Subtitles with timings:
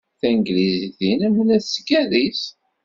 [0.19, 2.41] Tanglizit-nnem la tettgerriz.